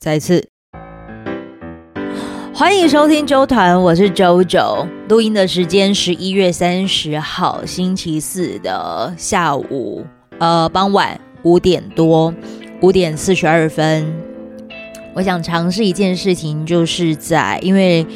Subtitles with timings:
[0.00, 0.48] 再次
[2.54, 4.86] 欢迎收听周团，我是周周。
[5.10, 10.06] 录音的时间十一月三十号星期四的下午，
[10.38, 12.32] 呃，傍晚五点多，
[12.80, 14.10] 五点四十二分。
[15.12, 18.06] 我想尝试一件事情，就是在因为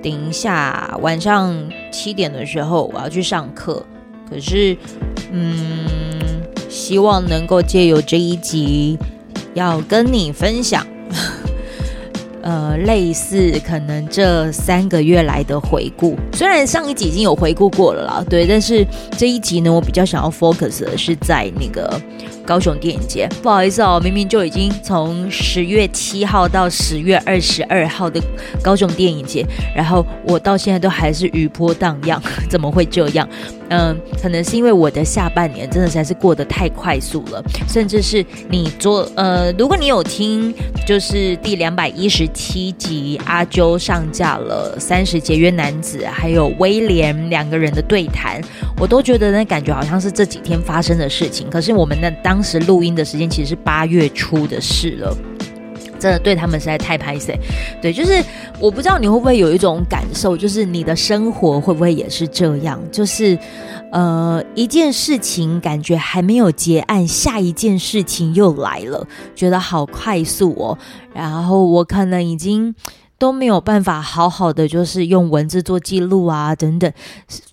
[0.00, 1.52] 等一下晚上
[1.90, 3.84] 七点的时候我要去上课，
[4.30, 4.76] 可是，
[5.32, 5.58] 嗯，
[6.68, 8.96] 希望能够借由这一集。
[9.54, 10.86] 要跟你分享，
[12.42, 16.16] 呃，类似可能这三个月来的回顾。
[16.32, 22.00] 虽然上一集已经有回顾过了啦，对，但是这一集呢，我比较想要 focus 的是在那个。
[22.44, 28.20] 高雄电影节，不好意思哦，明明就已经从十月七号到十月二十二号的
[28.60, 33.26] 高雄电影节，然后我到现在都还是余波荡漾， 怎么会这样？
[33.72, 40.54] 嗯，可能是因为我的下半年真的实在是过得太快速了，甚至是你做呃，如果你有听，
[40.86, 48.40] 就是第两百一十七集阿啾上架了三十节约男子还有威廉两个人的对谈，
[48.78, 52.12] 我都觉得那感觉好像是这几天发生的事情，可是我们那。
[52.22, 55.16] 当时录音的时间其实是八月初的事了，
[56.02, 57.38] 真的对他们实在太拍谢。
[57.80, 58.20] 对，就是
[58.58, 62.80] 我不知道你会不会有一种感受，就是你的生活会不会也是这样？
[62.90, 63.38] 就是
[63.92, 70.76] 呃，一件事情感觉还没有结案，下一件事情又来了，觉得好快速哦。
[71.14, 72.74] 然后我可能已经。
[73.18, 76.92] 都没有办法好好的，就是用文字做记录啊，等等，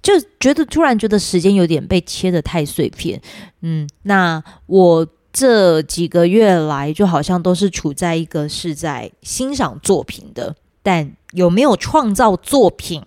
[0.02, 3.22] 就觉得突然觉得时间有点被切得太碎片。
[3.62, 13.04] 嗯，那我这几个月来就好像都是处在一个是在欣赏作品的，但有没有创造作品，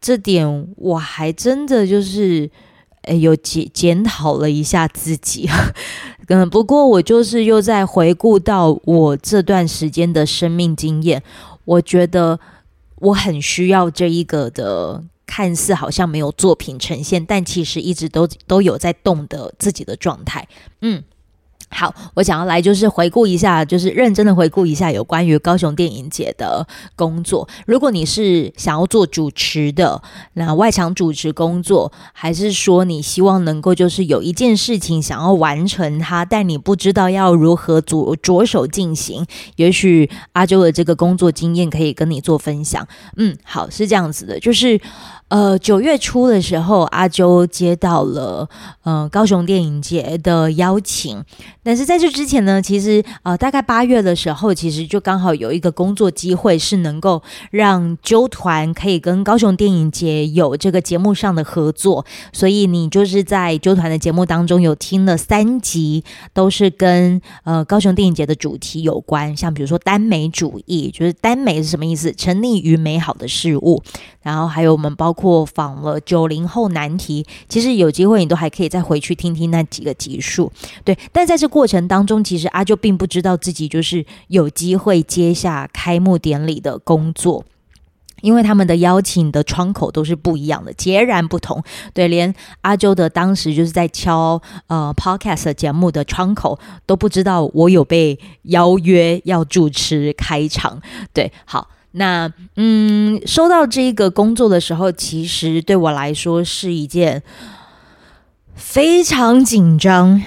[0.00, 2.48] 这点我还真的就是，
[3.02, 5.48] 诶，有检检讨了一下自己。
[6.28, 11.22] 嗯，不过我就是又在回顾到我这段时间的生命经验。
[11.64, 12.38] 我觉得
[12.96, 20.46] 我很需要这一个的，看似好像没有作品呈现，但其实一直都都有在动的自己的状态，
[20.82, 21.02] 嗯。
[21.70, 27.48] 好，我想要来就是回顾一下，就是认真的回顾一下有关于高雄电影节的工作。
[27.66, 30.02] 如果你是想要做主持的，
[30.32, 39.24] 那外场主持工作，还是说你希望能够就是有一件事情想要完成它，但你不知道要如何着着手进行，
[39.56, 42.86] 也许阿周的这个工作经验可以跟你做分享。
[43.16, 44.80] 嗯，好，是这样子的，就是。
[45.28, 48.48] 呃，九月初的时候，阿周接到了
[48.84, 51.22] 呃高雄电影节的邀请，
[51.62, 66.02] 但是在这之前呢，其实呃大概八月的时候，其实就刚好有一个工作机会，是能够让啾团可以跟高雄电影节有这个节目上的合作，所以你就是在啾团的节目当中有听了三集，
[66.32, 72.10] 都是跟呃高雄电影节的主题有关，像比如说耽美主义，就是耽美是什么意思？
[72.12, 73.82] 沉溺于美好的事物，
[74.22, 75.14] 然后还有我们包。
[75.20, 80.52] 过访了九零后难题，其实有机会你都还可以再回去听听那几个集数，
[80.84, 80.96] 对。
[81.10, 87.44] 但在这过程当中，其实阿啾并不知道自己就是有机会接下开幕典礼的工作，
[88.20, 91.60] 因为他们的邀请的窗口都是不一样的，截然不同。
[91.92, 100.80] 对，连阿周的当时就是在敲呃 Podcast 节目的窗口都不知道我有被邀约要主持开场。
[101.12, 101.70] 对，好。
[101.92, 107.22] 那嗯，收到这个工作的时候，其实对我来说是一件
[108.54, 110.22] 非常紧张。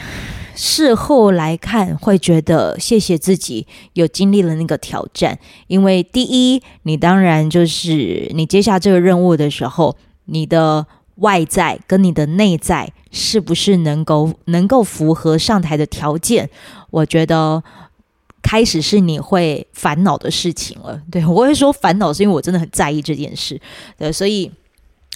[0.54, 9.96] 事后来看，会觉得谢谢自己有经历了那个挑战，因为第一，你当然就是你接下这个任务的时候，
[10.26, 10.86] 你的
[11.16, 16.50] 外在跟你的内在是不是能够能够符合上台的条件？
[16.90, 17.64] 我觉得。
[18.42, 23.60] 开始是你会烦恼的事情了，对，我会说烦恼是因为我真的很在意这件事，
[23.98, 24.52] 对，所以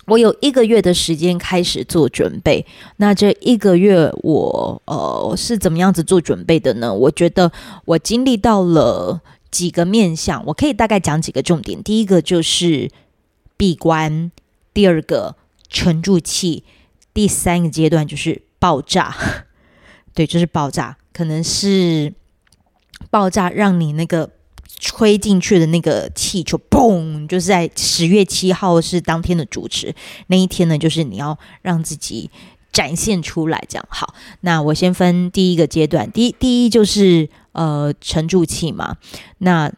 [0.05, 2.63] 我有一个月的时间开始做准备。
[2.97, 6.93] 那这一个月我呃是怎么样子做准备的呢？
[6.93, 7.51] 我觉得
[7.85, 11.81] 我经历到了几个面向，我可以大概讲几个重点。
[11.81, 12.91] 第一个就是
[13.57, 14.31] 闭关，
[14.73, 15.35] 第二个
[15.67, 16.63] 沉住气，
[17.13, 19.15] 第三个阶段就是爆炸，
[20.13, 22.13] 对，就是爆炸，可能是。
[23.15, 24.29] 爆炸，让你那个
[24.77, 27.25] 吹进去的那个气球，嘣！
[27.27, 29.95] 就是在十月七号是当天的主持
[30.27, 32.29] 那一天呢，就是你要让自己
[32.73, 34.13] 展现出来，这样好。
[34.41, 38.97] 那我先分第一个阶段，第一第一就是呃沉住气嘛。
[39.37, 39.71] 那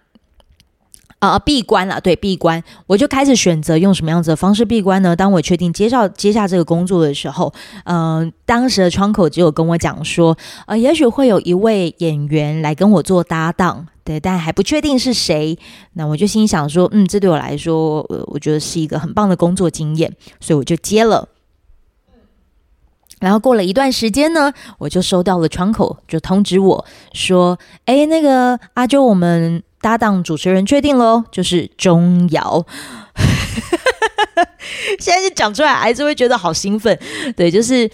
[1.20, 5.16] 啊，闭关了，对，闭关，我就开始选择用什么样子的方式闭关呢？
[5.16, 7.52] 当我确定接下接下这个工作的时候，
[7.86, 10.38] 嗯、当时的窗口只有跟我讲说，
[10.68, 15.58] 呃，也许会有一位演员来跟我做搭档，对，但还不确定是谁。
[15.94, 21.30] 那我就心想说，嗯，这对我来说，呃，我觉得是一个很棒的工作经验，所以我就接了。
[23.20, 29.64] 然后过了一段时间呢，我就收到了窗口就通知我说，哎，那个阿周，我们。
[29.82, 32.66] 搭档主持人确定喽，就是钟瑶。
[35.00, 36.98] 现在就讲出来，还是会觉得好兴奋。
[37.36, 37.86] 对，就是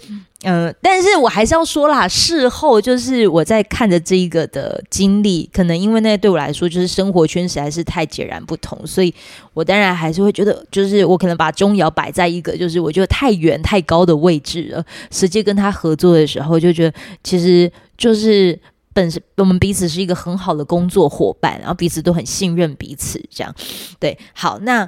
[0.42, 9.14] 嗯、呃，但是我还是要说啦，事后就是我在看着这一个的经历，可能因为那对我来说就是生活圈实在是太截然不同，所以
[9.54, 14.84] 我当然还是会觉得，就是我可能把钟瑶摆在一个就是我觉得太远太高的位置了。
[15.10, 18.58] 实际跟他合作的时候，就觉得其实就是。
[18.94, 23.54] 本身我们彼此是一个很好的工作伙伴，然后彼此都很信任彼此，这样
[24.00, 24.18] 对。
[24.32, 24.84] 好，那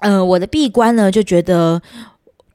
[0.00, 1.80] 嗯、呃，我的闭关呢，就觉得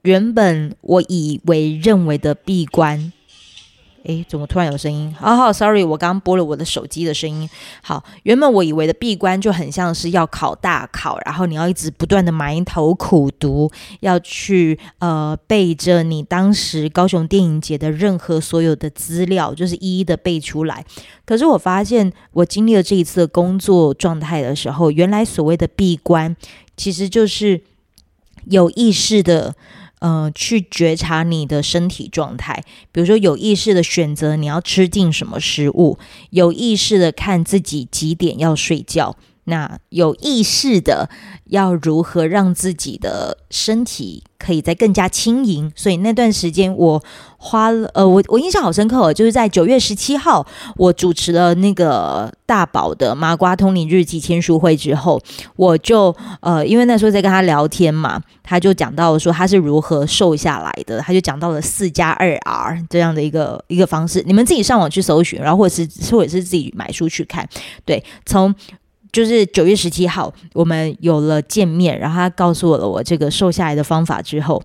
[0.02, 3.12] 原本我以为认为的闭关。
[4.08, 5.14] 诶，怎么突然有声音？
[5.14, 7.46] 好好，sorry，我刚刚拨了我的手机的声音。
[7.82, 13.70] 好，原本我以为的闭关就很像是要考大考，然后你要一直不断的埋头苦读，
[14.00, 20.82] 要去呃背着你当时高雄电影节的任何所有的资料，就是一一的背出来。
[21.26, 26.34] 可是我发现，我经历了这一次的工作状态的时候，原来所谓的闭关，
[26.78, 27.60] 其实就是
[28.46, 29.54] 有意识的。
[30.00, 32.62] 嗯、呃，去觉察你的身体状态，
[32.92, 35.98] 比如说有意识的选择你要吃进什么食物，
[36.30, 39.16] 有意识的看自己几点要睡觉。
[39.48, 41.08] 那有意识的
[41.46, 45.72] 要如何让自己的身体可以再更加轻盈？
[45.74, 47.02] 所以那段时间我
[47.38, 50.46] 花了，呃，我我印象好深刻哦，就是在九月十七号，
[50.76, 55.20] 我主持了那个大宝的麻瓜通灵日记签书会之后，
[55.56, 67.48] 我就呃，因为那时候在跟他聊天嘛，他就讲到说他是如何瘦下来的，他就讲到了四加二 R 这样的一个一个方式，你们自己上网去搜寻，然后或者是或者是自己买书去看，
[67.86, 68.54] 对，从。
[69.10, 74.62] 就是九月十七号，我们有了见面，然后他告诉我了我这个瘦下来的方法之后，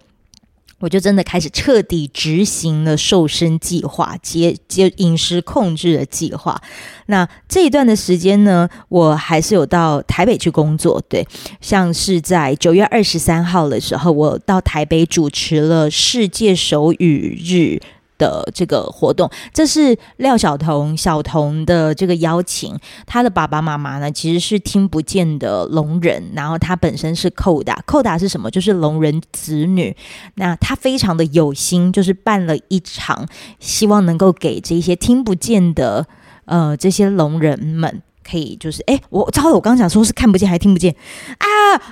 [0.80, 6.62] 我就真的开始彻底执行了瘦身计划，接接饮食控制的计划。
[7.06, 11.26] 那这一段的时间呢，我还是有到台北去工作，对，
[11.62, 17.80] 像是在九月二十三号的时候，我到台北主持了世界手语日。
[18.24, 22.80] 的这个活动，这是廖晓彤晓彤的这个邀请。
[23.06, 28.50] 他的爸爸妈妈呢，其实是听不见的聋人，然后他本身是扣打，扣打是什么？
[28.50, 29.94] 就是聋人子女。
[30.36, 33.28] 那他非常的有心，就是办了一场，
[33.60, 36.08] 希望能够给这些听不见的
[36.46, 38.02] 呃这些聋人们。
[38.24, 40.96] 可以，就是哎，我糟了，我刚刚讲说是看不见还听不见
[41.38, 41.48] 啊，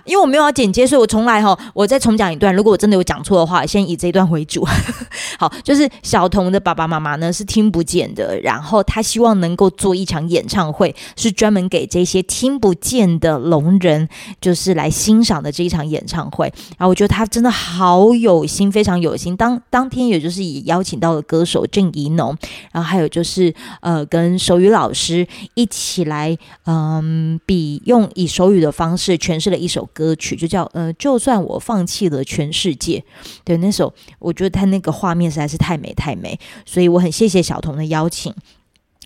[0.06, 2.56] 因为我没有要剪接，所以我重来哈，我再重讲一段。
[2.56, 4.66] 如果我真的有讲错的话，先以这一段为主。
[5.38, 14.07] 好，就是小童的爸爸妈妈呢是听不见的，然后他希望能够做一场演唱会，是专门给这些听不见的聋人，
[14.39, 16.51] 就是来欣赏的这一场演唱会。
[16.78, 19.36] 然后我觉得他真的好有心，非常有心。
[19.36, 22.38] 当当天也就是以邀请到了歌手郑怡农，
[22.72, 26.20] 然后还有就是呃跟手语老师一起来。
[26.21, 33.04] 来，嗯，比用以手语的方式诠释了一首歌曲，就叫呃，就算我放弃了全世界。
[33.44, 38.33] 对，那首我觉得他那个画面实在是太美太美，所以我很谢谢小童的邀请。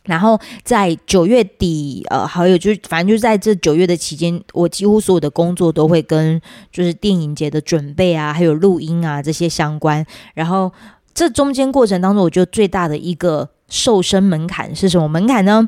[0.03, 6.39] 然后在九月底，呃，还有就是反正就是在这九月的期间，我几乎所有的工作都会跟
[6.72, 10.05] 就是电影节的准备啊，还有录音啊这些相关。
[10.36, 10.72] 然后
[11.15, 15.67] 这中间过程当中，我觉得最大的一个瘦身门槛是什么门槛呢？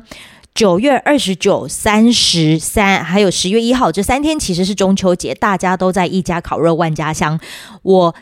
[0.58, 7.38] 九月二十九、三十三，还有十月一号这三天，其实是中秋节，大家都在一家烤肉万家香。
[7.84, 8.12] 我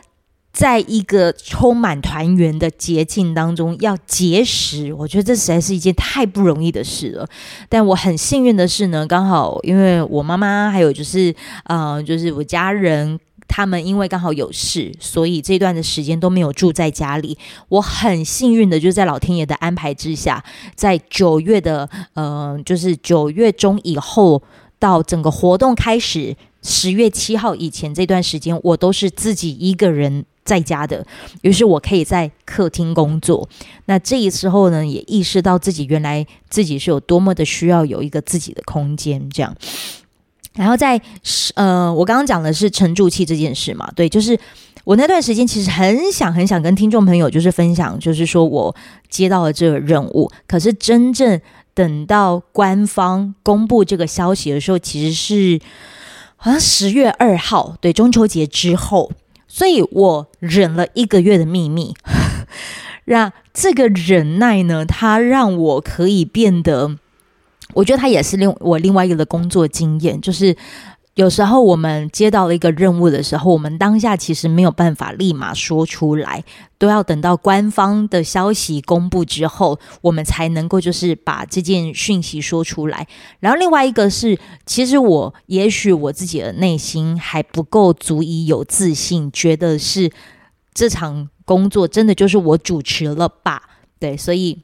[0.53, 7.27] 在一个充满团圆的节庆当中要节食，我觉得这实在是一件太不容易的事了。
[7.69, 13.19] 但我很幸运的是呢，刚好因为我妈妈还有就是，呃，就是我家人。
[13.47, 17.37] 他们因为刚好有事，所以这段的时间都没有住在家里。
[17.69, 20.43] 我很幸运的，就是在老天爷的安排之下，
[20.75, 24.41] 在九月的，呃，就是九月中以后
[24.77, 31.05] 到整个活动开始，十月七号以前这段时间，我都是自己一个人在家的。
[31.41, 33.47] 于是我可以在客厅工作。
[33.85, 39.55] 那这一时候呢，也意识到自己原来自己是有多么的需要有一个自己的空间，这样。
[40.57, 40.99] 然后在
[41.55, 44.37] 呃，我刚刚讲的是沉住气这件事嘛，对，就是
[44.83, 48.75] 我那段时间其实很想很想跟听众朋友就是分享，就是说我
[49.07, 51.39] 接到了这个任务，可是真正
[51.73, 55.59] 等到官方公布这个消息的时候，其实是
[56.35, 59.11] 好像十月二号，对，中秋节之后，
[59.47, 61.93] 所以我忍了一个月的秘密，
[63.05, 66.97] 让这个忍耐呢，它让我可以变得，
[67.77, 70.55] 我觉得他也是另我另外一个的工作经验，就是。
[71.17, 76.43] 有时候我们接到了一个任务的时候，我们当下其实没有办法立马说出来，
[76.77, 83.07] 都要等到官方的消息公布之后，我们才能够就是把这件讯息说出来。
[83.39, 90.11] 然后另外一个是，其实我也许我自己的内心还不够足以有自信，觉得是
[90.75, 93.63] 这场工作真的就是我主持了吧？
[93.97, 94.61] 对，所以，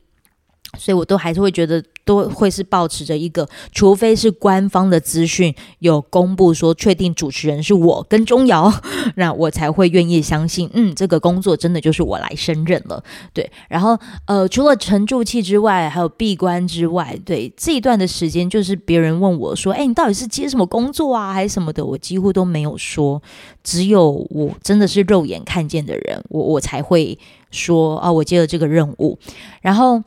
[0.78, 1.84] 所以我都还是会觉得。
[2.06, 8.72] 都会是保持着一个，除非是官方的资讯有公布说确定主持人是我跟钟瑶，
[9.16, 13.04] 那我才会愿意相信，嗯，这个工作真的就是我来胜任了。
[13.34, 23.22] 对，然后呃，除了沉住气之外，还有闭关之外，对这一段的时间，就是别人问我说，哎，你到底是接什么工作啊，还是什么的，我几乎都没有说，
[23.64, 27.18] 只有我真的是肉眼看见的人，我我才会
[27.52, 29.18] 说啊，我接了这个任务，
[29.62, 30.04] 然后。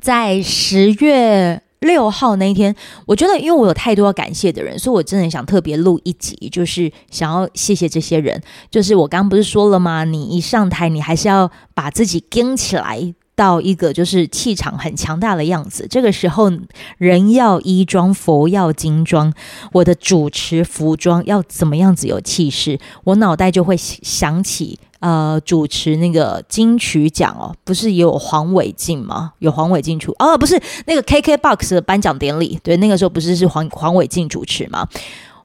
[0.00, 2.74] 在十月六号那一天，
[3.06, 8.42] 我觉得因为我有太多要感谢的人，所以我真的想特别录一集，就是想要谢谢这些人。
[8.70, 10.04] 就是我刚刚不是说了吗？
[10.04, 15.86] 你一上台，你还是要把自己撑起来到一个就是气场很强大的样子。
[15.88, 16.50] 这个时候，
[16.96, 19.32] 人要衣装，佛要金装。
[19.72, 22.78] 我的主持服装要怎么样子有气势？
[23.04, 24.78] 我脑袋就会想起。
[25.00, 29.32] 呃，主持那个金曲奖哦，不是也有黄伟进吗？
[29.40, 34.88] 有黄伟进出哦，不是那个 KKBOX 的颁奖典礼，对，那个时候不是是黄黄伟进主持吗？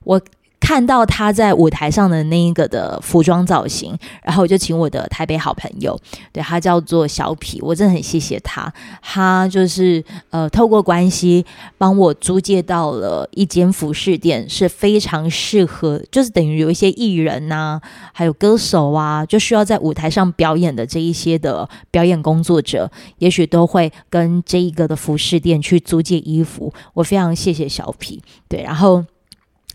[0.04, 0.22] 我。
[0.62, 6.00] 看到他在舞台上的那一个的服装造型，然后我就请我的台北好朋友，
[6.32, 11.44] 对，他叫做小皮，我真的很谢谢他，他就是呃透过关系
[11.80, 17.82] 帮我租借到了一间服饰店，是非常适合，就是等于有一些艺人呐、
[18.14, 29.04] 还有歌手啊，就需要在舞台上表演的这一些的表演工作者，也许都会跟这一个的服饰店去租借衣服，我非常谢谢小皮，对，然后。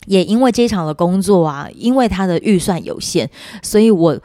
[0.07, 3.29] 也因为这一场的工作啊，因为他的预算有限，
[3.63, 4.19] 所以我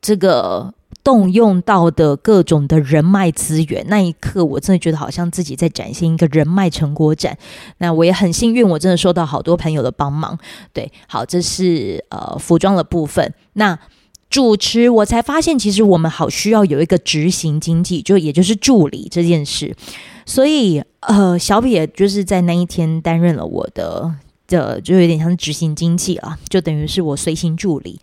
[0.00, 0.72] 这个
[1.02, 7.36] 动用到的各种的人脉资源，那一刻我真的觉得好像自己在展现一个人脉成果展。
[7.78, 10.38] 那我也很幸运，我真的收到好多朋友的帮忙。
[10.72, 13.32] 对，好，这是呃服装的部分。
[13.54, 13.78] 那
[14.28, 19.74] 主持我才发现，其实我们好需要有一个执行经济，就也就是助理这件事。
[20.26, 24.14] 所以呃，小比也就是在那一天担任了我的。
[24.48, 28.00] 这就有点像执行经济啊，就等于是我随行助理。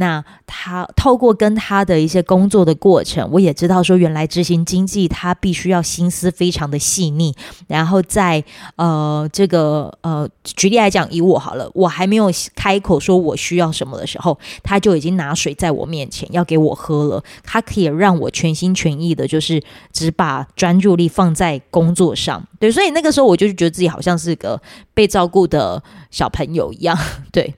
[0.00, 7.34] 那他透过跟他的一些工作的过程，我也知道说，原来执行经济他必须要心思非常的细腻。
[7.66, 8.42] 然后在
[8.76, 17.24] 呃这个呃举例来讲，以我好了，我还没有开口说我需要什么的时候，他就已经拿水在我面前要给我喝了。
[17.42, 19.60] 他可以让我全心全意的，就是
[19.92, 22.40] 只把专注力放在工作上。
[22.60, 24.62] 对，所以那个时候我就觉得自己好像是个
[24.94, 26.96] 被照顾的小朋友一样。
[27.32, 27.52] 对。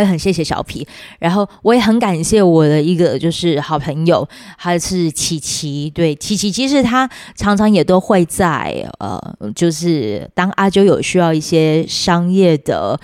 [0.00, 0.86] 也很谢谢小皮，
[1.18, 4.26] 然后我也很感谢我的一个就是好朋友，
[4.56, 5.90] 还是琪琪。
[5.90, 9.18] 对，琪琪其实他常常也都会在呃，
[9.54, 12.98] 就是当阿啾有需要一些商业的。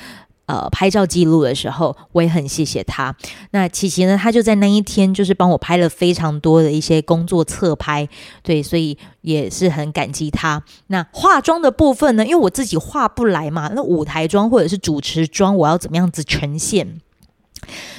[0.46, 3.14] 呃，拍照记录的时候，我也很谢谢他。
[3.52, 8.08] 那琪琪呢，他就在那一天，就是帮我拍了非常多的一些工作侧拍，
[8.42, 10.62] 对，所以也是很感激他。
[10.88, 17.00] 那化妆的部分呢，因为我自己化不来嘛，那舞台妆或者是主持妆，我要怎么样子呈现？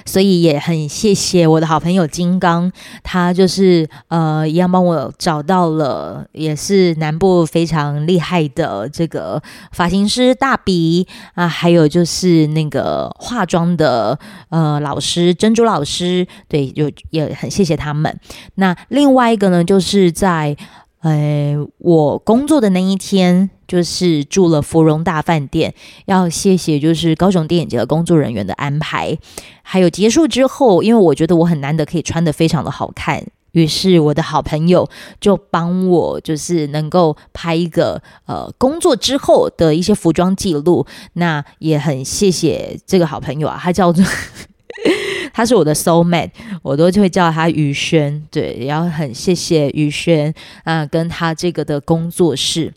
[0.05, 2.71] 所以也很谢谢我的好朋友金刚，
[3.03, 9.41] 他就是呃一样帮我找到了，也是南部非常厉害的这个
[9.71, 14.17] 发型师大鼻啊，还有就是那个化妆的
[14.49, 18.19] 呃老师珍珠老师，对，就也很谢谢他们。
[18.55, 20.55] 那另外一个呢，就是在。
[21.03, 25.73] 呃，我工作的那一天就是住了芙蓉大饭店，
[26.05, 29.17] 要谢谢就是高雄电影节的工作人员的安排，
[29.63, 34.87] 还有结束之后，因为我觉得我很难得可以穿的非常的好看，于是我的好朋友
[35.19, 44.05] 就帮我就是能够拍一个呃工作之后的一些服装记录，那也很谢谢这个好朋友啊，他叫做。
[45.33, 46.29] 他是我的 soul mate，
[46.61, 48.23] 我都会叫他宇轩。
[48.29, 50.31] 对，然后很谢谢宇轩
[50.63, 52.71] 啊、跟他这个的工作室。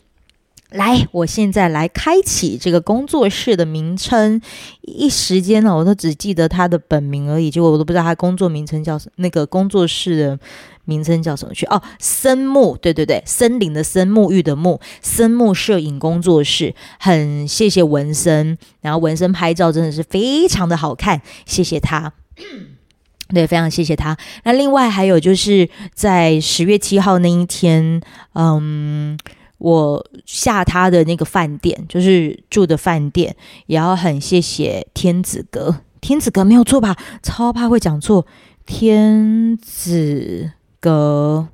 [0.71, 4.41] 来，我现在来开启这个工作室的名称。
[4.81, 10.39] 一时间呢，我都只记得他的本名而已，结果我都不知道他工作名称叫什那个工作室的
[10.83, 11.65] 名称叫什么去？
[11.67, 22.11] 哦，森木，对对对，森林的森，沐浴的沐，森木摄影工作室，很谢谢纹身，然后纹身拍照真的是非常的好看，谢谢他。
[23.33, 24.15] 对，非常谢谢他。
[24.43, 28.01] 那另外还有就是在十月七号那一天，
[28.35, 29.17] 嗯，
[29.57, 33.35] 我下他的那个饭店，就是住的饭店，
[33.65, 35.81] 也要很谢谢天子阁。
[35.99, 36.95] 天子阁没有错吧？
[37.23, 38.25] 超怕会讲错。
[38.65, 41.47] 天子阁，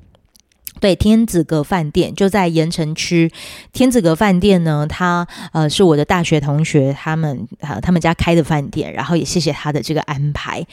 [0.79, 3.31] 对，天子阁饭店就在盐城区。
[3.71, 10.65] 天子阁饭店呢，他呃是我的大学同学，他们呃他们家开的饭店，然后也谢谢他的这个安排。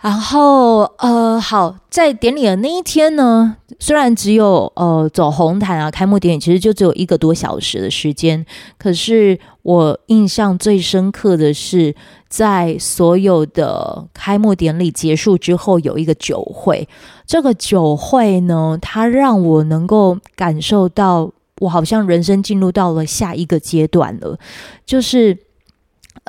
[0.00, 8.46] 然后，呃，好，在典礼的那一天呢，虽然只有呃走红毯啊，开幕典礼其实就只有一个多小时的时间，
[8.78, 11.92] 可是我印象最深刻的是，
[12.28, 16.88] 在所有的开幕典礼结束之后，有一个酒会。
[17.26, 24.38] 这个酒会呢，它让我能够感受到，我好像人生进入到了下一个阶段了，
[24.86, 25.36] 就是。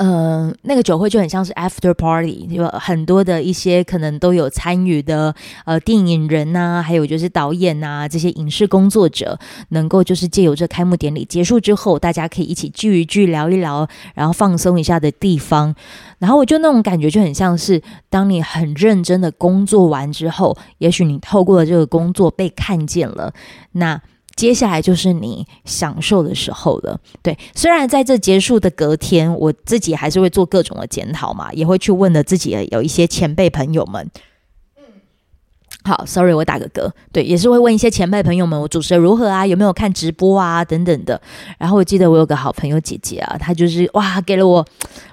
[0.01, 9.37] 嗯、那个酒会就很像是 after party，有很多的一些可能都有参与的呃电影人呐、啊，还有就是导演呐、啊，这些影视工作者，
[9.69, 15.75] 能够就是借由这开幕典礼结束之后，大家可以一起聚一聚，聊一聊，然后放松一下的地方。
[16.19, 23.33] 然后我就那种感觉就很像是，当你很认真的工作完之后，也许你透过了这个工作被看见了，
[23.73, 24.01] 那。
[24.39, 27.37] 接下来就是你享受的时候了，对。
[27.53, 34.09] 虽然在这结束的隔天，我自己还是会做各种的检讨嘛，也会去问了自己有一些前辈朋友们。
[35.83, 36.89] 好，sorry，我打个嗝。
[37.11, 39.45] 对，也是会问一些前辈朋友们，我主持的如何啊？
[39.45, 40.63] 有没有看直播啊？
[40.63, 41.21] 等等的。
[41.57, 44.65] 然后我记得我有个好朋友姐姐啊，她就是哇，给了我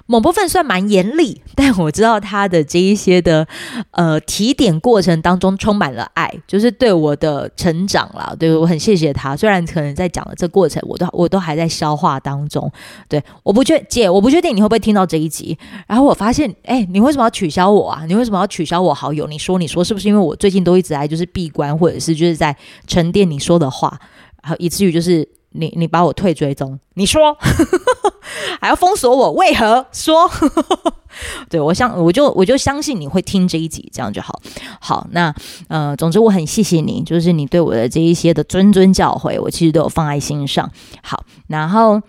[0.07, 3.47] 某部分算蛮严厉， 但我知道他的这一些的
[3.91, 8.35] 呃提点过程当中充满了爱，就是对我的成长啦。
[8.37, 9.35] 对，我很谢谢他。
[9.35, 12.71] 虽然可能在讲的这过程，我都我都还在消化当中。
[13.09, 15.57] 对，我不确姐，我不确定你会不会听到这一集。
[15.87, 18.03] 然后我发现，哎，你为什么要取消我啊？
[18.05, 19.25] 你为什么要取消我好友？
[19.27, 20.57] 你说，你说是不是因为我最近？
[20.67, 22.53] 都一直在就是闭关，或者是就是在
[22.87, 23.97] 沉淀你说的话，
[24.43, 25.25] 然后以至于就是
[25.57, 27.37] 你你把我退追踪，你说
[28.61, 30.29] 还要封锁我，为何说？
[31.49, 34.39] 对，我相我就我就相信你会听这一集，这样就好。
[34.79, 35.33] 好，那
[35.67, 40.71] 呃，总之我很谢谢你，就是你对我的这一些的谆谆教诲，我其实都有放在心上。
[41.01, 42.01] 好，然后。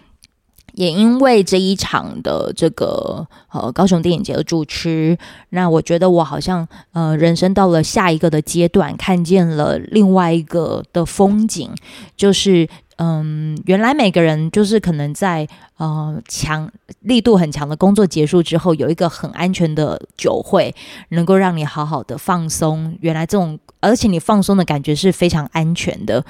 [0.74, 11.68] 也因为这一场的这个呃高雄电影节的主持，那我觉得我好像呃人生到了下一个的阶段，看见了另外一个的风景，
[12.16, 20.74] 就是嗯，原来每个人就是可能在呃强力度很强的工作结束之后，有一个很安全的酒会，
[21.08, 22.96] 能够让你好好的放松。
[23.00, 23.58] 原来这种。
[23.80, 26.24] 而且你放松的感觉是非常安全的，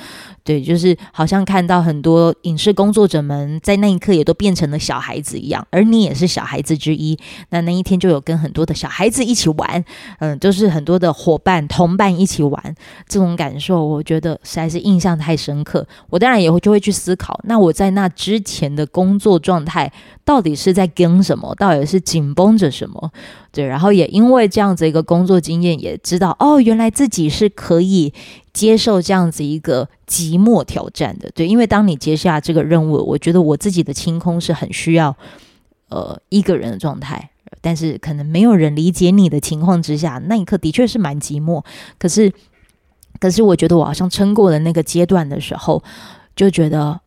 [0.45, 7.19] 对，就是好像看到很多影视工作者们在那一刻也都变成了小孩子一样，而你也是小孩子之一。
[7.49, 9.83] 那那一天就有跟很多的小孩子一起玩，
[10.19, 12.75] 嗯，就是很多的伙伴同伴一起玩，
[13.09, 15.87] 这种感受我觉得实在是印象太深刻。
[16.11, 19.93] 我当然也会就会去思考，那我在那之前的工作状态
[20.25, 23.11] 到底是在跟什么，到底是紧绷着什么？
[23.53, 28.13] 对，然后也因为这样子一个工作经验，也知道哦，原来自己是可以
[28.53, 31.31] 接受这样子一个寂寞挑战的。
[31.35, 35.17] 对，因为当你接下这个任务，我觉得我自己的清空是很需要
[35.89, 41.65] 呃一个人的状态，但是可能没有人理解你的情况之下，那一刻的确是蛮寂寞。
[41.99, 42.33] 可是，
[43.19, 45.83] 可是我觉得我好像撑过了那个阶段的时候，
[46.39, 46.99] 就觉得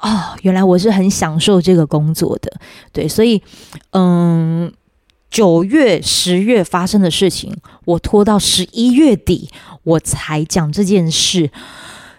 [0.00, 2.52] 哦，原来我是很享受这个工作的。
[2.92, 3.40] 对，所以
[3.92, 4.72] 嗯。
[5.30, 9.48] 九月、十月发生的事情，我拖到十一月底
[9.84, 11.48] 我才讲这件事，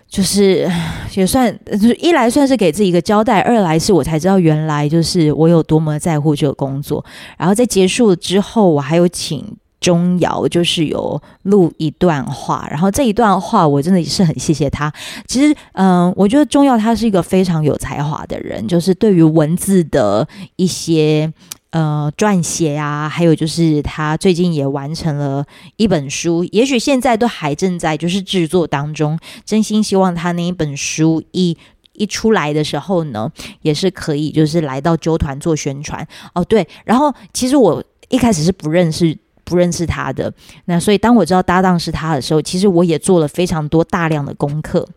[0.07, 0.65] 就是
[1.13, 7.03] 也算，就是一来算是给自己一个交代，二来是我才知道原来就是我有多么在乎这个工作。
[7.37, 9.45] 然后在结束之后，我还有请
[9.81, 14.89] 钟瑶，就是有录一段话，然后这一段话我真的是很谢谢他。
[15.27, 21.33] 其实，嗯、我觉得钟瑶他是一个非常有才华的人，就是对于文字的一些。
[21.73, 25.45] 呃，撰写啊，还有就是他最近也完成了
[25.77, 29.17] 一本书，也许现在都还正在就是制作当中。
[29.45, 31.57] 真心希望他那一本书一
[31.93, 36.43] 一出来的时候呢，也是可以就是来到纠团做宣传哦。
[36.43, 39.17] 对，然后其实我一开始是不认识
[39.51, 40.33] 不认识他的，
[40.65, 44.87] 那所以当我知道搭档是他的时候，其实我也做了非常多大量的功课。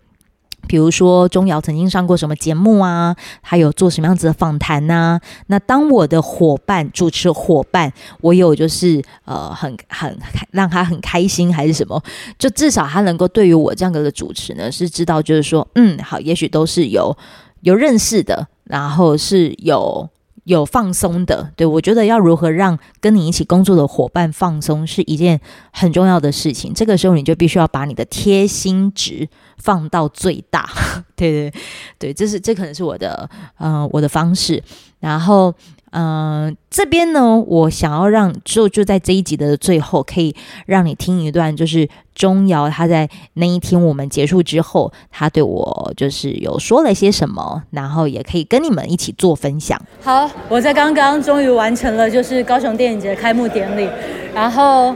[0.66, 5.20] 比如说钟瑶曾经上过什么节目啊，还有做什么样子的访谈呐？
[5.48, 10.16] 那当我的伙伴、主持伙伴，我有就是呃很很
[10.52, 12.00] 让他很开心还是什么？
[12.38, 17.14] 就至少他能够对于我这样的主持呢，是知道就是说，嗯，好，也许都是有
[17.60, 20.08] 有认识的，然后是有。
[20.44, 25.40] 有放松的，对，我觉得要如何让跟你一起工作的伙伴放松是一件
[25.72, 26.72] 很重要的事情。
[26.72, 29.28] 这个时候你就必须要把你的贴心值
[29.58, 30.68] 放到最大，
[31.16, 31.60] 对对
[31.98, 33.28] 对，这是这可能是我的
[33.58, 34.62] 嗯我的方式，
[35.00, 35.54] 然后。
[35.96, 40.34] 嗯、呃，这边呢，我想要让就就在这一集的最后，可以
[40.66, 49.80] 让你听一段，就是钟瑶他在那一天我们结束之后，他对我就是有说了些什么，然后也可以跟你们一起做分享。
[50.02, 53.88] 好，我在刚刚终于完成了就是高雄电影节开幕典礼，
[54.34, 54.94] 然后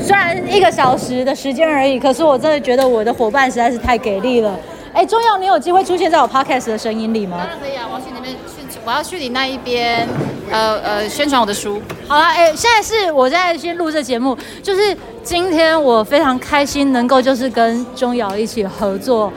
[0.00, 4.56] 虽然一个小时的时间而已，可是我真的觉得我的伙伴实在是太给力了。
[4.92, 7.36] 哎，钟瑶，你有机会出现在我 podcast 的声音里吗？
[7.36, 10.08] 当然可以啊，我要去那边去，我要去你那一边，
[10.48, 11.82] 呃呃，宣传我的书。
[12.06, 19.32] 好了，哎，现在是我在先录这节目，就是今天我非常开心能够就是跟钟瑶一起合作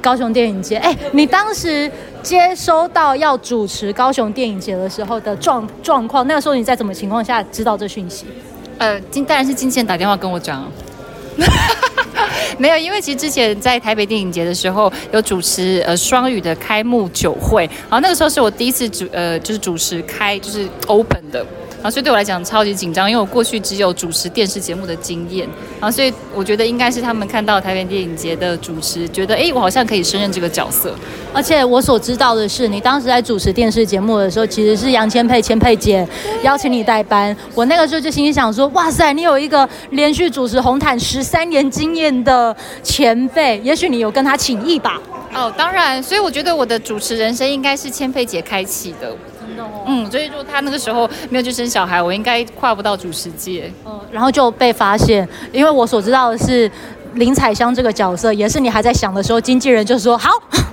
[0.00, 0.78] 高雄电影节。
[0.78, 8.24] 哎，你当时接收到要主持高雄电影节的时候的状状况，那个时候你在什么情况下知道这讯息？
[8.78, 10.66] 呃，金当然是经纪人打电话跟我讲。
[12.58, 21.44] 没有，因为其实之前在台北电影节的时候有主持呃双语的开幕酒会，然后那个时候是我第一次主呃就是主持开就是 open 的。
[21.82, 25.48] 然后所以对我来讲超级紧张，因为我过去只有主持电视节目的经验，
[25.80, 30.94] 然后所以我觉得应该是他们看到台北电影节的主持，觉得哎，我好像可以胜任这个角色。
[31.32, 36.06] 而且我所知道的是，你当时在主持电视节目的时候，其实是杨千霈千霈姐
[36.42, 37.34] 邀请你代班。
[37.54, 45.00] 我那个时候就心里想说，哇塞，你有一个连续主持红毯十三年经验的前辈，也许你有跟他请益吧？
[45.32, 49.10] 哦，当然，所以我觉得我的主持人生应该是千霈姐开启的。
[49.86, 53.72] 嗯，所以就他那个时候没有去生小孩，我应该跨不到主持界。
[53.84, 56.70] 嗯，然后就被发现，因为我所知道的是
[57.14, 60.30] 林采香这个角色，也是你还在想的时候，经纪人就说好。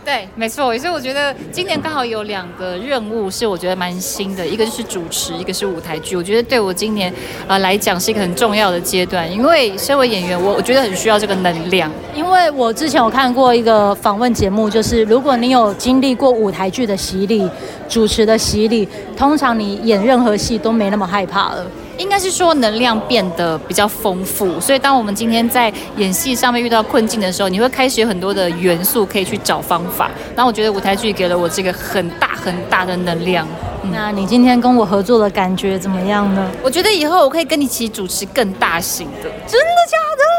[0.08, 6.16] 对，没错，所以我觉得今年刚好有两个任务是我觉得蛮新的，一个就是主持，一个是舞台剧。
[6.16, 7.14] 我觉得对我今年
[7.46, 11.92] 呃来讲是一个很重要的阶段，因为身为演员，我我觉得很需要这个能量。
[12.16, 17.46] 因为我之前有看过一个访问节目，就是如果你有经历过舞台剧的洗礼、
[17.90, 21.66] 主持的洗礼，通常你演任何戏都没那么害怕了。
[21.98, 30.12] 应该是说能量变得比较丰富，所以当我们今天在演戏上面遇到困境的时候，你会开始有很多的元素可以去找方法。
[30.36, 33.48] 那我觉得舞台剧给了我这个很大很大的能量。
[33.88, 33.92] 嗯。
[33.94, 36.50] 那你今天跟我合作的感觉怎么样呢？
[36.64, 39.30] 我觉得以后我可以跟你一起主持更大型的。
[39.48, 39.98] 真的假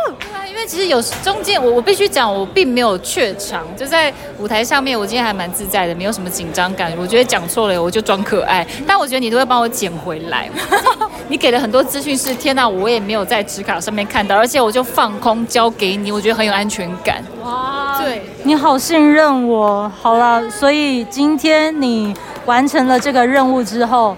[0.09, 0.15] 的？
[0.21, 6.93] 对啊因为其实有中间，我我必须讲，我并没有怯场，就在舞台上面，我今天还蛮自在的，没有什么紧张感。
[6.99, 8.67] 我觉得讲错了，我就装可爱。
[8.87, 10.49] 但我觉得你都会帮我捡回来。
[11.29, 17.23] 你给了很多资讯，是天哪，我也没有在纸卡上面看到，而且我就放空交给你，我觉得很有安全感。
[17.45, 19.91] 哇，对，你好信任我。
[20.01, 22.15] 好了，所以今天你
[22.49, 24.17] 完成了这个任务之后，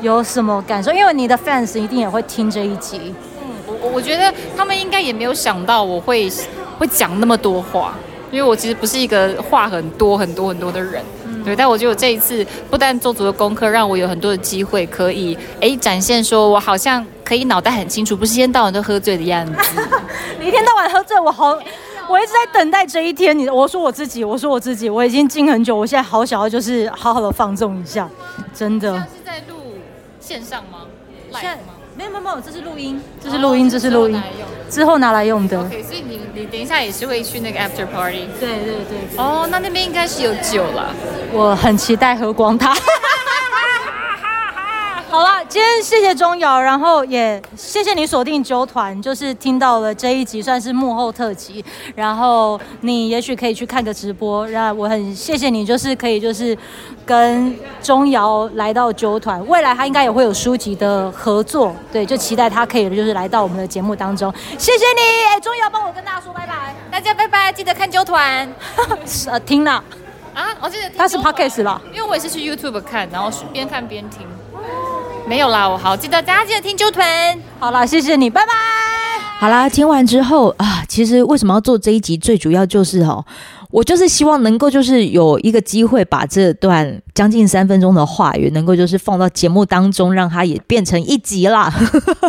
[0.00, 0.90] 有什么感受？
[0.90, 3.14] 因为你的 fans 一定也会听这一集。
[3.42, 6.32] 嗯我我觉得他们应该也没有想到我会
[6.78, 7.92] 会讲那么多话，
[8.30, 11.54] 因为我其实不是一个话很多很多很多的人，嗯、对。
[11.54, 19.52] 但我觉得我这一次不但做足了功课，让我有很多的机会可以哎展现，说我好像可以脑袋很清楚，不是一天到晚都喝醉的样子。
[20.40, 21.58] 你一天到晚喝醉，我好，
[22.08, 23.36] 我一直在等待这一天。
[23.36, 28.08] 你我说我自己，我说我自己，我已经静很久，我现在好想要就是好好的放纵一下，
[28.54, 28.96] 真的。
[28.98, 29.56] 是在录
[30.20, 30.80] 线上吗
[31.32, 31.40] 吗？
[31.96, 34.22] 没有没有没有，这是录音，这是录音，这是录音，
[34.68, 35.58] 之后拿来用的。
[35.58, 38.28] OK，所以你你等一下也是会去那个 after party。
[38.38, 39.16] 对对对。
[39.16, 40.94] 哦，那那边应该是有酒了，
[41.32, 42.76] 我很期待喝光它。
[45.16, 56.54] 好了，今天谢谢钟瑶，然后也谢谢你锁定九团，就是听到了这一集算是幕后特辑，然后你也许可以去看个直播，然后我很谢谢你，就是可以就是
[57.06, 68.46] 跟钟瑶来到九团，未来他应该也会有书籍的合作，对，就期待他可以就是来到我们的节目当中，谢谢你，哎，钟瑶帮我跟大家说拜拜，大家拜拜，记得看九团，
[69.28, 69.82] 呃，听了
[70.34, 74.26] 啊，我记得他是 Podcast 了，因为我也是去 YouTube 看，然后边看边听。
[75.28, 77.04] 没有啦，我好记得大家记得听啾团。
[77.58, 78.52] 好啦，谢谢你，拜拜。
[79.38, 82.16] 好啦，听完之后啊，其实为什么要做这一集？
[82.16, 83.24] 最主要就是哦，
[83.70, 91.74] 我就是希望能够就是有一个机会把这段将近三分钟的话语，能够就是放到节目当中，让它也变成一集啦。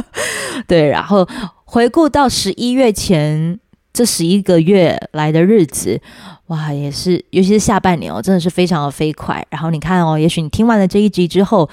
[0.67, 1.27] 对，然后
[1.65, 3.59] 回顾到十一月前。
[3.93, 5.99] 这十一个月来的日子，
[6.47, 9.43] 哇，也是，尤其是下半年哦，真的是非常的飞快。
[9.49, 11.67] 然后你看哦，也许你听完了这一集之后，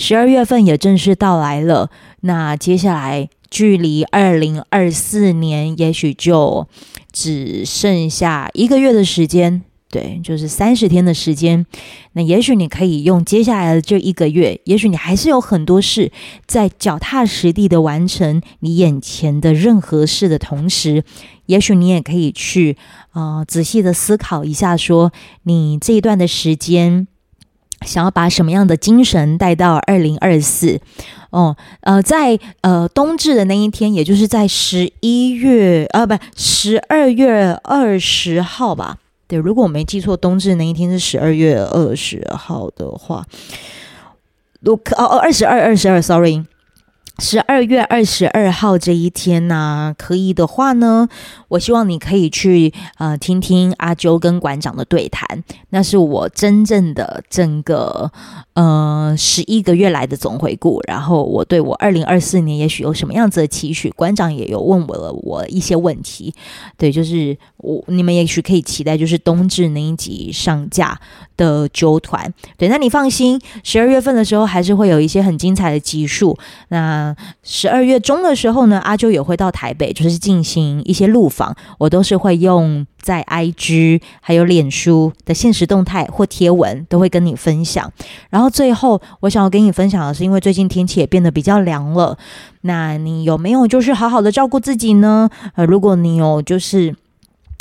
[0.00, 1.90] 十二月份也正式到来了。
[2.22, 6.66] 那接下来距离二零二四年，也许就
[7.12, 9.60] 只剩下一个月的时间。
[9.90, 11.66] 对，就是三十天的时间。
[12.12, 16.10] 那也许你可以用接下来的这一个月，也许你还是有很多事
[16.46, 21.04] 在脚踏实地的完成你眼前的任何事的同时，
[21.46, 22.78] 也许你也可以去
[23.10, 27.08] 啊、呃、仔细的思考一下，说你这一段的时间
[27.86, 30.80] 想要把什么样的精神带到二零二四。
[31.30, 38.98] 哦，呃，在呃冬至的那一天，也就是在十一月啊不十二月二十号吧。
[39.28, 43.24] 对，如果我没记错，冬至那一天是十二月二十号的话
[44.62, 46.44] ，，Look，哦哦二十二二十二，sorry。
[47.20, 51.06] 十二月二十二号这一天呢、可以的话呢，
[51.48, 58.10] 我希望你可以去呃听听阿啾跟馆长的对谈，那是我真正的整个
[58.54, 60.80] 呃十一个月来的总回顾。
[60.88, 66.34] 然后我对我二零二四年也许有什么样子的期许，馆长也有问我了我一些问题。
[66.78, 70.98] 对，就是我你们也许可以期待，就是冬至那一集上架
[71.36, 72.32] 的啾团。
[72.56, 76.36] 对，那你放心，十二月份的时候还是会有一些很精彩的集数。
[76.68, 77.09] 那
[77.42, 87.92] 十二月中的时候呢，阿啾也会到台北，就是进行一些录访，我都是会用在 IG 还有脸书的现实动态或贴文都会跟你分享。
[88.30, 92.16] 然后最后我想要跟你分享的是，因为最近天气也变得比较凉了，
[92.62, 95.28] 那你有没有就是好好的照顾自己呢？
[95.54, 96.94] 呃，如果你有就是。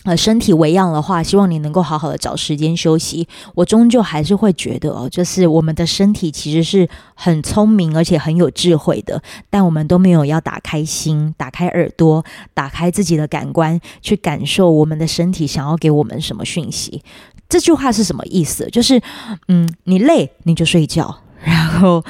[0.06, 3.28] 呃，身体为恙的话，希望你能够好好的找时间休息。
[3.54, 17.04] 我终究还是会觉得哦，就是我们的身体其实是很聪明而且很有智慧的，但我们都没有要打开心、打开耳朵、打开自己的感官，去感受我们的身体想要给我们什么讯息。
[17.50, 18.70] 这句话是什么意思？
[18.72, 19.02] 就是，
[19.50, 22.02] 嗯，你累你就睡觉，然后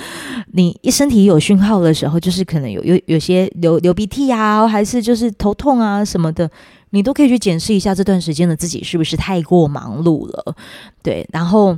[0.51, 6.47] 你一身体有讯号的时候，就是可能有有有些流流鼻涕啊，还是就是头痛啊什么的。
[6.91, 10.55] 你都可以去检视一下这段时间的自己是不是太过忙碌了，
[11.03, 11.27] 对。
[11.31, 11.77] 然后，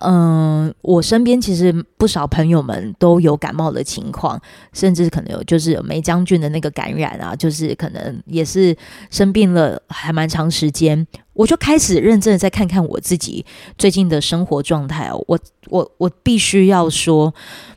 [0.00, 4.40] 嗯、我身边其实不少朋友们都有感冒的情况，
[4.72, 8.76] 甚至可能有就是有霉浆菌的那个感染啊，就是可能也是
[9.10, 11.06] 生病了还蛮长时间。
[11.34, 13.44] 我就开始认真的再看看我自己
[13.78, 15.24] 最近的生活状态哦。
[15.26, 17.34] 我我我必须要说，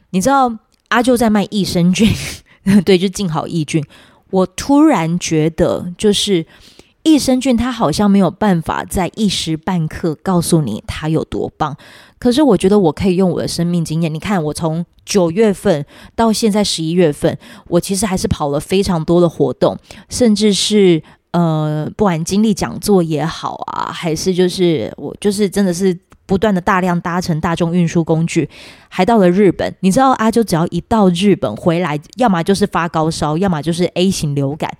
[0.09, 0.53] 你知道
[0.89, 2.07] 阿舅在卖益生菌，
[2.83, 3.83] 对，就净好益菌。
[4.35, 6.45] 我突然觉得，就是
[7.03, 11.77] 益生菌，它好像没有办法在一时半刻告诉你它有多棒。
[12.19, 17.37] 可是我觉得我可以用我的生命经验，你看，我从九月份到现在十一月份，
[17.69, 19.77] 我其实还是跑了非常多的活动，
[20.09, 25.97] 甚至是呃，不管经历讲座也好啊，还是就是我就是真的是。
[26.25, 28.49] 不断的大量搭乘大众运输工具，
[28.89, 29.73] 还到了日本。
[29.81, 34.71] 你知道阿啾只要一到日本回来，要么就是发高烧，要么就是 A 型流感，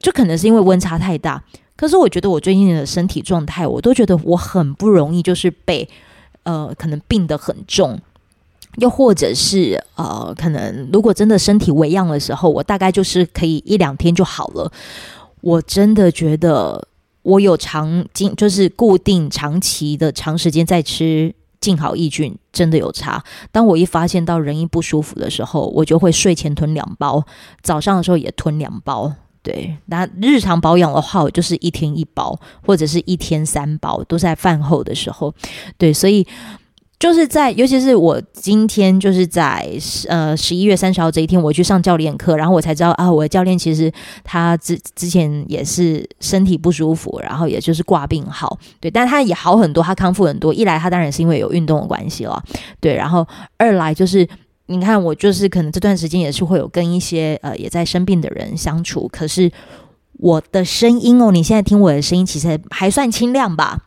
[0.00, 1.42] 就可能是因为温差太大。
[1.76, 5.86] 可是我觉得我最近的身体状态，我都觉得我很不容易，就是被
[6.44, 8.00] 呃可能病得很重，
[8.76, 14.72] 又或者是呃可能如果真的身体微恙的时候，我大概就是可以一两天就好了。
[15.42, 16.88] 我真的觉得。
[17.26, 23.20] 我有长经，就是固定长期的长时间在吃静好益菌，真的有差。
[23.50, 27.24] 当我一发现到人一不舒服的时候，我就会睡前吞两包，
[27.62, 29.12] 早上的时候也吞两包。
[29.42, 35.34] 对，那日常保养的话，我就是一天一包，或者是一天三包，都在饭后的时候。
[35.76, 36.24] 对，所以。
[36.98, 39.70] 就是在，尤其是我今天就是在
[40.08, 43.92] 呃十一月三十号这一天，我去上教练课，然后我才知道啊，我的教练其实
[44.24, 50.54] 他之之前也是身体不舒服，然后也就是挂病号，对，但他也好很多，他康复很多。
[50.54, 52.42] 一来他当然是因为有运动的关系了，
[52.80, 53.26] 对，然后
[53.58, 54.26] 二来就是
[54.64, 59.52] 你看我就是可能这段时间也是会有跟一些呃也在生病的人相处，可是
[60.14, 63.82] 我的声音哦，你现在听我的声音其实还算清亮吧。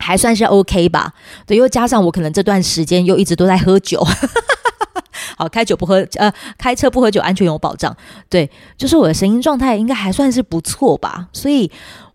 [0.00, 1.12] 还算是 OK 吧，
[1.46, 4.02] 对，又加上我可能这段时间又一直都在喝酒，
[5.36, 7.94] 好，开酒不喝，呃，开车不喝酒，安全有保障，
[8.28, 11.70] 对，就是我的声音状态应该还算是不错吧，所以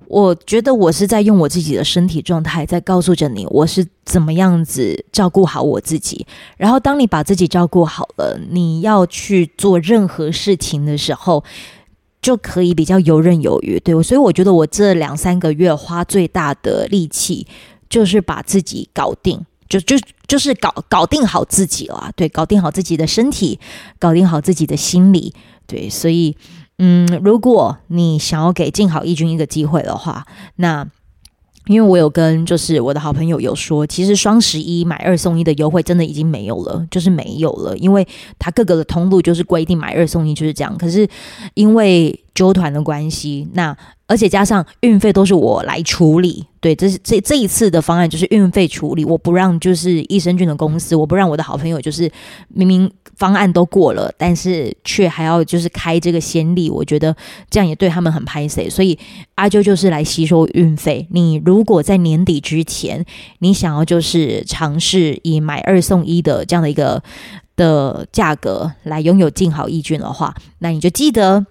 [0.07, 6.25] 我觉得我是在用我自己的身体状态在告诉着你，我是怎么样子照顾好我自己，
[6.57, 11.43] 然后当你把自己照顾好了，你要去做任何事情的时候，
[12.21, 17.47] 就可以比较游刃有余，对，所以我觉得我这两三个月花最大的力气。
[17.95, 19.95] 就是把自己搞定，就就
[20.27, 23.57] 就是搞搞定好自己了，对，搞定好自己的身体，
[23.97, 25.33] 搞定好自己的心理，
[25.65, 26.35] 对，所以，
[26.79, 30.25] 嗯，如果你想要给静好忆君一个机会的话，
[30.57, 30.85] 那。
[31.67, 40.77] 因为我有跟就是我的好朋友有说，其实双十一买二送一的优惠真的已经没有了，就是没有了，因为它各个的通路就是规定买二送一就是这样。
[40.77, 41.09] 可是
[41.55, 52.11] 因为纠团的关系，那而且加上运费都是我来处理，对，这是这这一次的方案就是运费处理，我不让就是益生菌的公司，我不让我的好朋友就是
[52.49, 52.91] 明明。
[53.17, 57.15] 方案都过了，但是却还要就是开这个先例，我觉得
[57.49, 58.69] 这样也对他们很拍谢。
[58.69, 58.99] 所以
[59.35, 61.07] 阿啾就是来吸收运费。
[61.11, 63.05] 你如果在年底之前，
[63.39, 67.01] 你想要就是尝试以买二送一的这样的一个
[67.55, 71.45] 的价格来拥有进好益菌的话，那你就记得。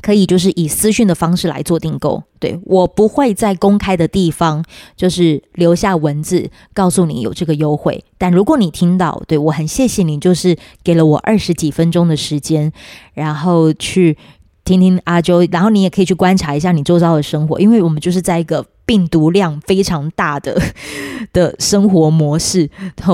[0.00, 4.64] 可以就是以私讯的方式来做订购，对，我不会在公开的地方
[4.96, 8.02] 就是留下文字告诉你有这个优惠。
[8.18, 12.72] 但如果你听到，对，我很谢谢你，就是给了我二十几分钟的时间，
[13.14, 14.16] 然后去
[14.64, 20.60] 听听阿周，然后你也可以去观察一下你周遭的生活，因为我们就是在一个病毒量非常大的
[21.32, 22.70] 的生活模式，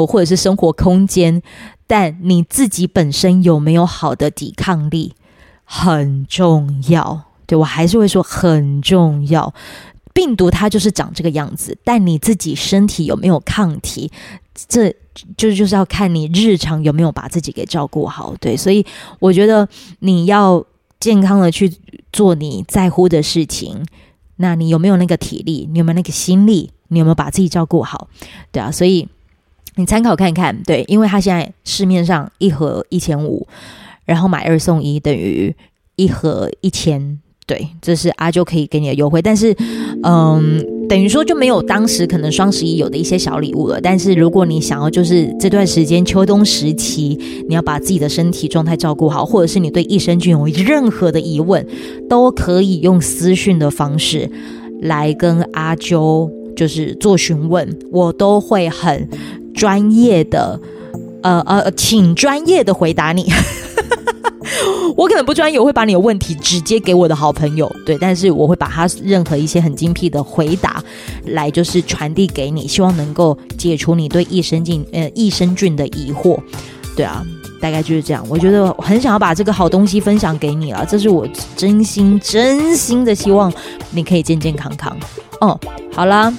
[0.09, 1.43] 或者是生活空间，
[1.87, 5.15] 但你自己本身有没有好的抵抗力？
[5.69, 9.53] 很重要，对，我还是会说很重要。
[10.15, 14.11] 病毒它就是长这个样子，但你自己身体有没有抗体，
[14.55, 14.89] 这
[15.37, 18.35] 就就是要看你日常有没有把自己给照顾好。
[18.41, 18.87] 对，所以
[19.19, 20.65] 我觉得你要
[20.99, 21.71] 健康的去
[22.13, 23.85] 做你在乎的事情，
[24.37, 25.69] 那你有没有那个体力？
[25.71, 26.71] 你有没有那个心力？
[26.89, 28.09] 你有没有把自己照顾好？
[28.51, 29.07] 对啊，所以
[29.75, 30.63] 你参考看看。
[30.63, 33.47] 对，因为它现在市面上一盒一千五。
[34.07, 35.55] 然后买二送一等于
[35.97, 39.21] 一盒一千，对，这是阿啾可以给你的优惠。
[39.21, 39.55] 但是，
[40.03, 43.81] 嗯，等于说就没有当时可能双十一有的一些小礼物了。
[43.81, 51.67] 但是如果你想要就是这段时间秋冬时期，你要把自己的身体状态照顾好，或者是你对益生菌有任何的疑问，
[52.09, 54.31] 都可以用私讯的方式
[54.83, 59.09] 来跟阿啾就是做询问，我都会很
[59.55, 60.61] 专业的，
[61.23, 63.27] 呃呃，请专业的回答你。
[64.97, 70.83] 我可能不专业，我会把你的问题直接给我的好朋友，对，但是我会把他任何一些很精辟的回答
[71.27, 76.41] 来，就是传递给你，希望能够解除你对益生菌呃益生菌的疑惑，
[76.97, 77.23] 对啊，
[77.61, 78.25] 大概就是这样。
[78.29, 83.53] 我觉得很想要把这个好东西分享给你啊，这是我真心真心的希望
[83.91, 84.97] 你可以健健康康。
[85.41, 85.61] 哦，
[85.93, 86.33] 好啦，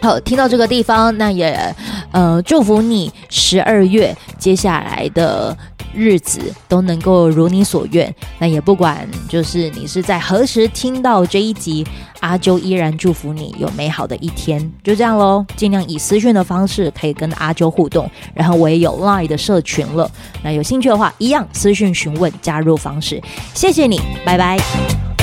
[0.00, 1.74] 好，听到这个地方，那也
[2.12, 5.56] 呃祝福你十二月接下来的。
[5.98, 11.86] 日子都能够如你所愿，那也不管就是你是在何时听到这一集，
[12.20, 14.60] 阿啾依然祝福你有美好的一天。
[14.84, 20.10] 就这样喽，尽量以私讯的方式可以跟阿啾互动，然后我也有 Line 的社群了，
[20.42, 23.18] 那有兴趣的话，一样私讯询问加入方式。
[23.54, 25.15] 谢谢你，拜拜。